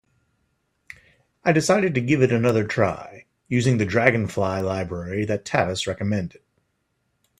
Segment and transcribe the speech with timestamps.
[1.45, 6.41] I decided to give it another try, using the Dragonfly library that Tavis recommended.